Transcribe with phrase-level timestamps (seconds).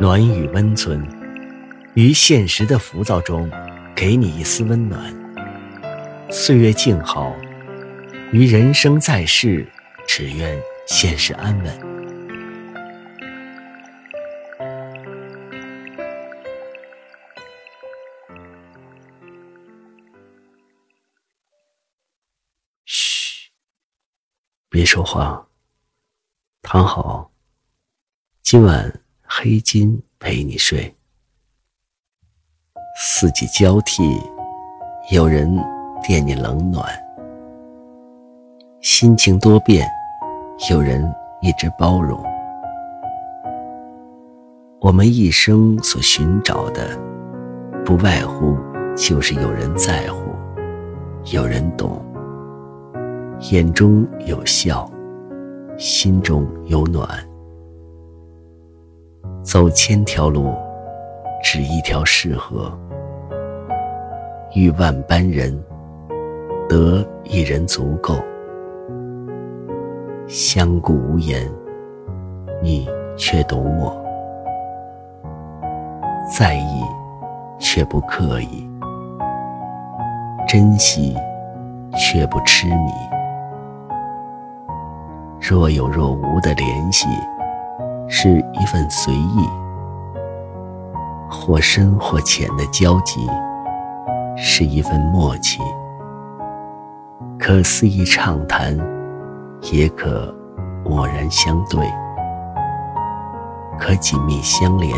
[0.00, 1.04] 暖与温存，
[1.94, 3.50] 于现实的浮躁中，
[3.96, 5.12] 给你一丝温暖。
[6.30, 7.34] 岁月静好，
[8.30, 9.66] 于人生在世，
[10.06, 10.56] 只愿
[10.86, 11.80] 现实安稳。
[22.84, 23.50] 嘘，
[24.68, 25.48] 别说话，
[26.62, 27.32] 躺好。
[28.42, 29.07] 今晚。
[29.30, 30.92] 黑金陪你睡，
[32.96, 34.02] 四季交替，
[35.12, 35.54] 有人
[36.02, 36.82] 惦念冷暖；
[38.80, 39.86] 心情多变，
[40.70, 41.04] 有人
[41.42, 42.18] 一直包容。
[44.80, 46.98] 我们一生所寻找的，
[47.84, 48.56] 不外乎
[48.96, 50.32] 就是有人在乎，
[51.26, 52.02] 有人懂，
[53.52, 54.90] 眼中有笑，
[55.76, 57.27] 心中有暖。
[59.42, 60.54] 走千条路，
[61.42, 62.70] 只一条适合；
[64.54, 65.58] 遇万般人，
[66.68, 68.14] 得一人足够。
[70.26, 71.50] 相顾无言，
[72.62, 73.90] 你却懂我；
[76.36, 76.82] 在意
[77.58, 78.68] 却不刻意，
[80.46, 81.16] 珍惜
[81.96, 82.92] 却不痴迷。
[85.40, 87.06] 若有若无的联系。
[88.08, 89.48] 是一份随意，
[91.30, 93.20] 或深或浅的交集；
[94.36, 95.60] 是一份默契，
[97.38, 98.76] 可肆意畅谈，
[99.72, 100.34] 也可
[100.84, 101.80] 默然相对；
[103.78, 104.90] 可紧密相连，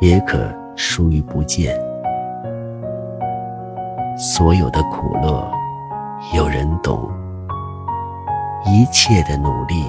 [0.00, 0.36] 也可
[0.74, 1.78] 疏于不见。
[4.18, 5.48] 所有的苦乐，
[6.34, 7.08] 有人懂；
[8.66, 9.84] 一切的努力，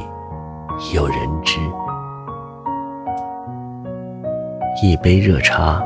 [0.94, 1.60] 有人知。
[4.84, 5.80] 一杯热茶，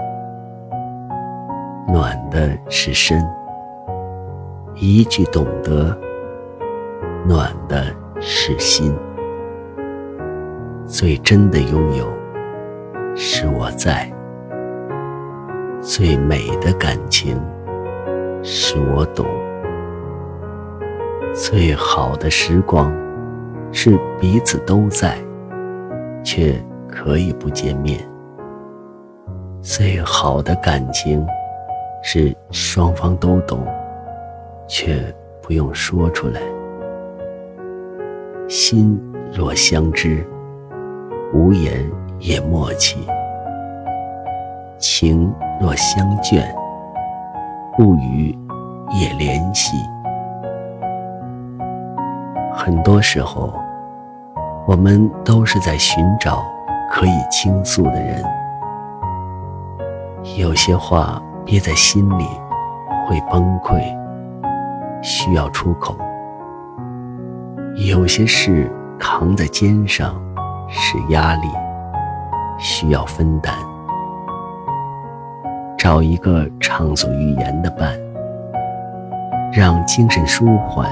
[1.85, 3.19] 暖的是身；
[4.73, 5.93] 一句懂得，
[7.27, 7.87] 暖的
[8.21, 8.95] 是心。
[10.85, 12.07] 最真的拥有，
[13.17, 14.09] 是我在；
[15.81, 17.37] 最美的感情，
[18.41, 19.25] 是我懂；
[21.33, 22.93] 最好的时光，
[23.73, 25.17] 是彼此都在，
[26.23, 26.55] 却
[26.87, 27.99] 可以不见面。
[29.67, 31.25] 最好的感情，
[32.03, 33.65] 是双方都懂，
[34.67, 35.03] 却
[35.41, 36.39] 不用说出来。
[38.47, 38.95] 心
[39.33, 40.23] 若相知，
[41.33, 41.83] 无言
[42.19, 42.99] 也默契；
[44.77, 46.45] 情若相眷，
[47.75, 48.37] 不语
[48.91, 49.75] 也怜惜。
[52.53, 53.51] 很多时候，
[54.67, 56.45] 我们都是在寻找
[56.91, 58.23] 可以倾诉的人。
[60.33, 62.25] 有些话憋在心里
[63.07, 63.79] 会崩溃，
[65.03, 65.95] 需要出口；
[67.87, 70.19] 有些事扛在肩上
[70.67, 71.47] 是压力，
[72.57, 73.53] 需要分担。
[75.77, 77.95] 找一个畅所欲言的伴，
[79.53, 80.87] 让精神舒缓；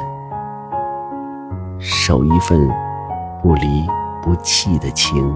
[1.79, 2.69] 守一份
[3.41, 3.83] 不离
[4.21, 5.35] 不弃的情，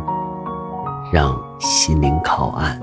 [1.12, 2.80] 让心灵靠岸。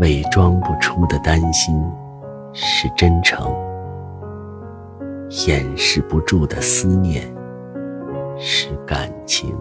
[0.00, 1.82] 伪装不出的担心
[2.52, 3.50] 是真诚，
[5.46, 7.22] 掩饰不住的思念
[8.36, 9.56] 是感情。